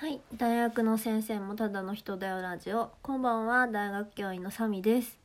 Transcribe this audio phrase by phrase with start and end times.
[0.00, 2.90] はい大学の先生もただの人だよラジオ。
[3.02, 5.18] こんばんは大学教員のサミです。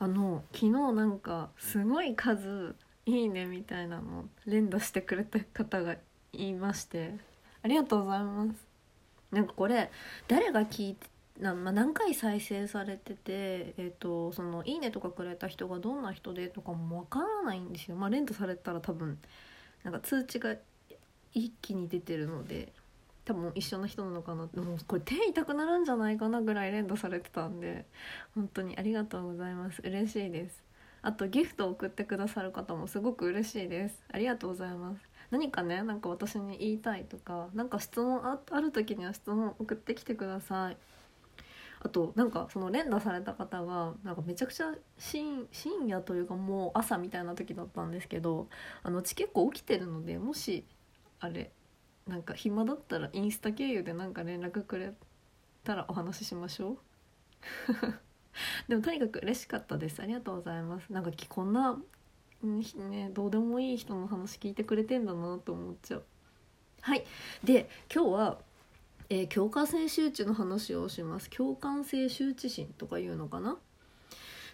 [0.00, 2.74] あの昨日なんかすごい数
[3.06, 5.94] いいねみたいなの連打してくれた方が
[6.32, 7.14] いまして。
[7.62, 8.66] ありがとうございます。
[9.30, 9.92] なんかこれ
[10.26, 11.06] 誰が聞いて
[11.38, 17.96] な、まあ、何回再生されてて、えーと、その「いいね」とかくれた人がどんな人でとかもわからないんですよ。
[17.96, 19.20] まあ、連打されたら多分
[19.84, 20.56] なんか通知が
[21.32, 22.72] 一気に出てるので。
[23.24, 24.60] 多分一緒の人なのかなって。
[24.60, 27.86] もうこれ手痛くなるんじゃないかなぐらい連打されてたんで
[28.34, 29.80] 本当にありがとうございます。
[29.82, 30.62] 嬉しいです。
[31.02, 34.02] あとギフトを送ってくださる方もすごく嬉しいです。
[34.12, 35.00] ありがとうございます。
[35.30, 40.76] 何かねなんか私に言いたいとか何か質問あある時には質問送ってきてください。
[41.80, 45.46] あとなんかその連打された方がなんかめちゃくちゃ深
[45.86, 48.48] 夜というかもう朝みたいな時だったんですけど
[48.82, 50.64] あのうち結構起きてるのでもし
[51.20, 51.50] あれ
[52.06, 54.92] なんか暇だったらインスタ経由でなんか連絡くれ
[55.62, 56.78] たらお話ししましょう。
[58.68, 60.00] でもとにかく嬉しかったです。
[60.00, 60.92] ありがとうございます。
[60.92, 61.80] なんかこんな
[62.42, 66.04] ねどうでもいい人の話聞いてくれてんだなと思っちゃう。
[66.82, 67.04] はい。
[67.42, 68.38] で今日は、
[69.08, 71.30] えー、共感性周知の話をします。
[71.30, 73.56] 共感性周知心とかいうのかな？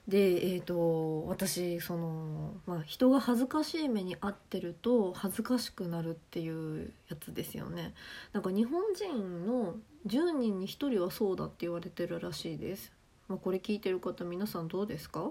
[0.09, 7.95] でえーと、私その、まあ、人が恥ずかしい目に遭ってると恥ずかしくなるっていうやつですよね。
[8.33, 12.91] なんか日本人の10人に1人はそうだって言われてるらしいです、
[13.29, 15.31] まあ、これ聞いてる方皆さんどうですか？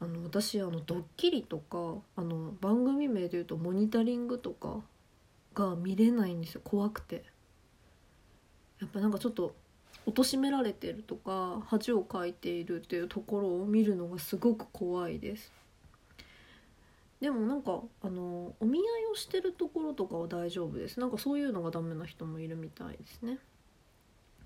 [0.00, 4.82] あの私あのドッキリとかあの番組名でいうとモニタリングとか
[5.54, 6.60] が見れないんですよ。
[6.62, 7.24] 怖くて。
[8.80, 9.54] やっぱなんかちょっと
[10.06, 15.52] 貶められてるとか恥をかいているっていうところを見るのがすごく怖いです。
[17.20, 21.00] でもなんかあのお見合いをしてるところとかは大丈夫です。
[21.00, 23.38] なんかそういうのがダメな人もいるみたいですね。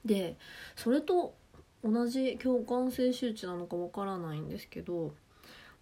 [0.05, 0.37] で
[0.77, 1.35] それと
[1.83, 5.13] 同じ共感性周知なのかわからないんですけど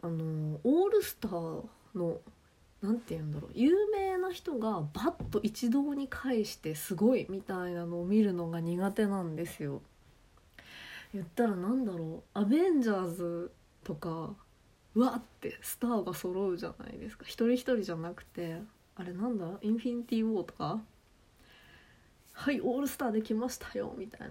[0.03, 1.65] あのオールスター
[1.95, 2.19] の
[2.87, 3.51] 何て言うんだろう。
[3.55, 9.83] 有名な人がバッと一堂に会してすごいみたいなのを見るのが苦手なんですよ。
[11.13, 12.39] 言ったら何だろう。
[12.39, 13.51] アベンジャーズ
[13.83, 14.35] とか
[14.95, 17.25] うわってスターが揃うじゃないですか。
[17.27, 18.61] 一人一人じゃなくて
[18.95, 19.47] あれなんだ？
[19.63, 20.81] インフィニティ・ウォーとか？
[22.33, 24.31] はいオールスターできましたよみたい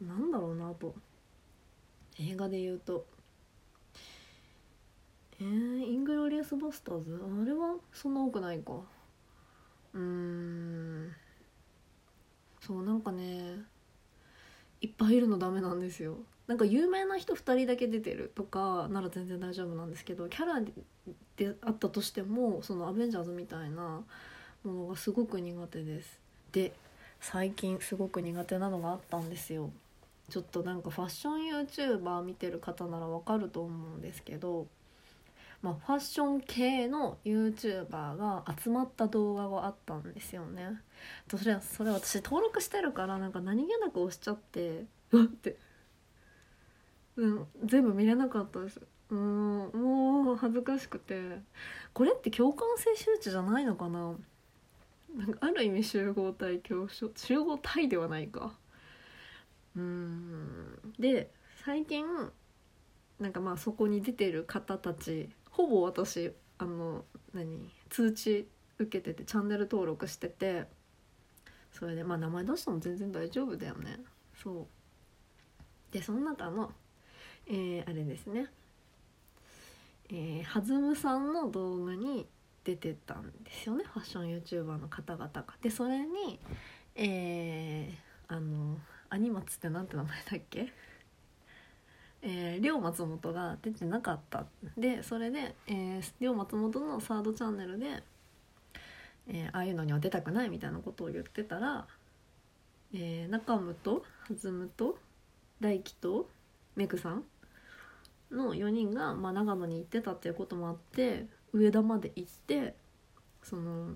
[0.00, 0.14] な。
[0.14, 0.94] なんだろうなと。
[2.18, 3.06] 映画で言うと
[5.40, 8.72] えー、イングロリアス・バスターズあれはそんな多くないか。
[9.94, 11.14] うーん。
[12.60, 13.60] そうなんかね
[14.80, 16.16] いっぱいいるのダメなんですよ。
[16.46, 20.60] なんか有名な人2人だけ出てるとかなら全然大丈夫なんですけどキャラ
[21.36, 24.02] であったとしてもそのアベンジャーズみたいな
[24.64, 26.18] ものがすごく苦手です。
[26.52, 26.72] で
[27.20, 29.70] 最近すごく苦手なのがあったんですよ。
[30.28, 34.66] ちょっとなんかファッション YouTuber 見てる方ならわかると思うんですけど
[35.66, 40.80] まあ、ファッション系の YouTuber が集まった動画があったんですよね。
[41.28, 45.56] それそれ私登録してるからなんか何気なく押しちゃってうわって、
[47.16, 48.80] うん、全部見れなかったです。
[49.10, 51.40] うんもう恥ずかしくて。
[51.92, 54.14] これって共感性周知じゃないのかな？
[55.16, 58.56] なんかある意味集合体恐怖症集合体ではないか。
[59.76, 60.78] うん。
[60.98, 61.30] で
[61.64, 62.06] 最近
[63.18, 68.46] なんかまあそこに出てる方たちほぼ私あの何通知
[68.78, 70.66] 受けててチャンネル登録してて
[71.72, 73.98] それでまあ名前出しても全然大丈夫だよね。
[74.42, 74.66] そう。
[75.90, 76.72] でその中の
[77.46, 78.48] えー、あれですね。
[80.10, 82.26] えー、はずむさんの動画に
[82.64, 83.84] 出てたんですよね。
[83.84, 85.44] ファッション YouTuber の方々が。
[85.62, 86.38] でそれに
[86.94, 88.78] えー、あの
[89.08, 90.70] アニマツって何て名前だっけ？
[92.28, 94.46] えー、両松本が出てなかった。
[94.76, 98.02] でそれで、えー、両松本のサードチャンネルで、
[99.28, 101.86] えー、ああいうのには出たくないみたいなことを言ってたら、
[102.92, 104.98] えー、中武と弾むと
[105.60, 106.28] 大輝と
[106.74, 107.22] メグさん
[108.32, 112.74] の4人が、まあ、長野に行ってたっていうこともあって上田まで行って
[113.44, 113.94] その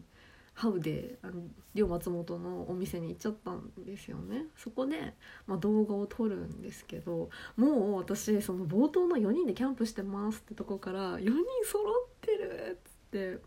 [0.60, 1.40] ハウであの
[1.74, 4.44] 両松本のお店に行っちゃったんですよね。
[4.58, 5.14] そこで、
[5.46, 11.32] まあ、動画を撮るんですけどもう私その冒頭の4人でキャンプしてますってとこから4人
[11.64, 13.38] 揃ってるっつって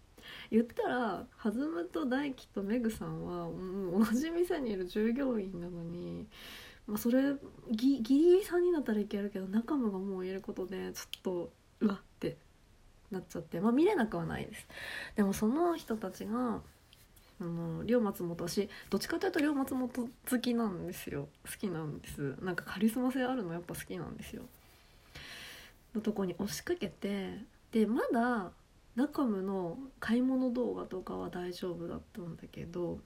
[0.49, 6.25] 言ったら弾むと大輝とメグさんはもう同じ店にいる従業員なのに、
[6.87, 7.35] まあ、それ
[7.69, 12.37] ギギリギリ3人だったらいけるけど仲間がもういることでちょっとうわって
[13.11, 14.67] なっちゃってまあ見れなくはないです。
[15.15, 16.63] でもその人たちが
[17.41, 19.89] あの龍松本私どっちかというと龍松本
[20.29, 21.27] 好きなんですよ。
[21.45, 22.35] 好きなんです。
[22.41, 24.43] なんかカリスマ性あるのやっぱ好きなんですよ。
[25.95, 27.39] のとこに押しかけて
[27.71, 28.51] でまだ
[28.95, 32.99] ナカムの買い物動画とかは大丈夫だったんだけど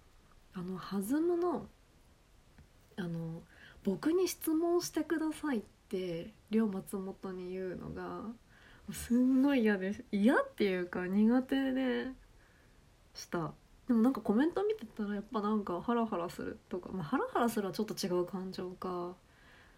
[0.54, 1.68] あの弾むの
[2.98, 3.42] あの
[3.84, 8.22] 僕に質問してくださいって両松本に言うのが
[8.92, 10.04] すんごい嫌です。
[10.12, 12.08] 嫌っていうか苦手で
[13.14, 13.54] した。
[13.88, 19.16] でもなんかコメント見てたらやっぱなんかハラハラするとか、まあ、ハラハラするはちょっと違う感情か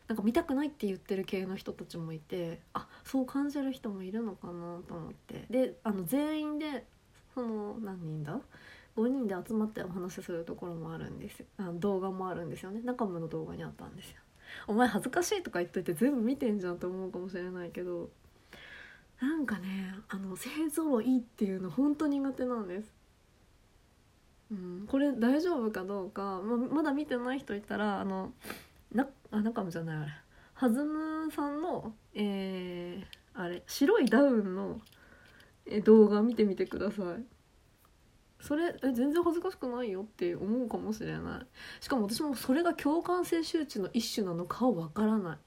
[0.07, 5.45] なんか見たくないって言ってる系の人たちもいてあそう感じる人もいるのかなと思って。
[5.51, 6.85] であの全員で
[7.35, 8.39] その何人だ
[8.97, 12.81] ？5人で集まってお話しするところもあるんですあの動画もあるんですよね。
[12.83, 14.15] 中村の動画にあったんですよ。
[14.67, 18.09] お前恥ずかしいとか言っといて全部見てんじゃんと思うかもしれないけど
[19.21, 22.91] なんかねあの勢ぞろいっていうの本当苦手なんです。
[24.51, 28.33] うん、これ大丈夫かどうか、ままだ見てない人いたらあの
[28.93, 30.11] なあ中もじゃないあれ。
[30.53, 34.81] はずむさんのえー、あれ白いダウンの
[35.83, 37.23] 動画見てみてください。
[38.41, 41.83] それえ全然恥ずかしくないよって思うかもしれない。
[41.83, 45.37] しかも私もそれが共感性周知の一種なのかはわからない。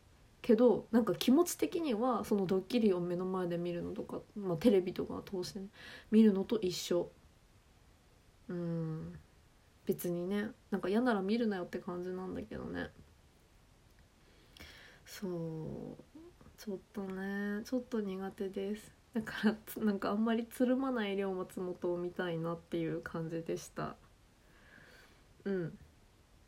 [0.42, 5.66] けどなんか気持ち的にはそのドッキリを目の前で見るのとか、まあ、テレビとか通して、ね、
[6.10, 7.10] 見るのと一緒。
[8.48, 9.18] うん。
[9.84, 12.90] 別にねなんか嫌なら見るなよって感じなんだけどね。
[15.04, 15.30] そう。
[16.58, 18.94] ちょっとねちょっと苦手です。
[19.14, 23.96] だからなんかあんまりつるまない両松本を見たいなっていう感じでした。
[25.44, 25.78] うん。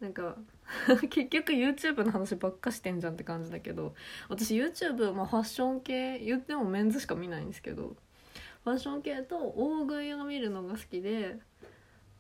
[0.00, 0.37] なんか
[1.08, 3.94] 結局 YouTube の話ばっかしてんじゃんって感じだけど
[4.29, 7.96] 私 YouTube、まあ、ファッション系言ってもメンズしか見ないんですけど
[8.64, 11.38] ファッション系と大食いを見るのが好きで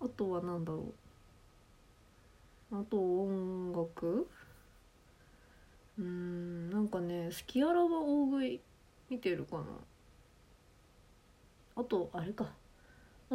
[0.04, 0.92] あとは何だろ
[2.70, 2.76] う。
[2.76, 4.28] あと音楽？
[5.98, 8.60] うんなんかね好きあらは大食い
[9.08, 9.64] 見てるかな。
[11.76, 12.52] あとあれか。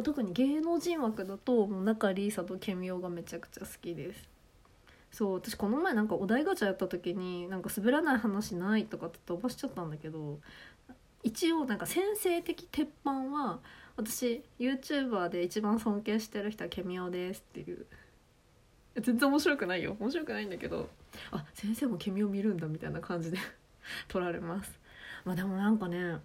[0.02, 4.28] 特に芸能人枠だと中里依紗とケミオがめちゃくちゃ好きです。
[5.10, 10.38] そう私この前なんかお題ガチャやった時になんか滑らない話ないとかって飛ばしちゃったんだけど
[11.24, 13.58] 一応なんか先生的鉄板は
[14.02, 17.84] 私 YouTuber で一番尊敬してる人はケミオですっていう。
[18.98, 19.94] 全然面白くないよ。
[20.00, 20.88] 面白くないんだけど。
[21.30, 23.36] あ先生もケミオ見るんだみたいな感じで。
[24.08, 24.72] 取られます。
[25.26, 26.18] まあでもなんかね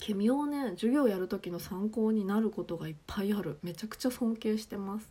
[0.00, 3.58] ケミオをね授業やる時の参考になることがいっぱいある。
[3.62, 5.10] めちゃくちゃ尊敬してます。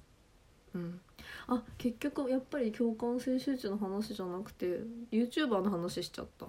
[0.73, 1.00] うん。
[1.45, 4.80] あ結局やっぱり共感性周知の話じゃなくて
[5.12, 6.47] YouTuber の話しちゃった。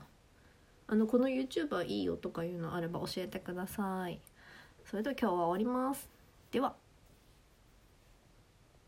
[0.91, 4.19] あのこの YouTuber いいよとかいうのあれば教えてください
[4.89, 6.09] それでは今日は終わります。
[6.51, 6.88] では。